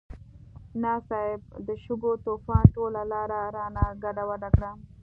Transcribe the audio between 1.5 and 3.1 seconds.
د شګو طوفان ټوله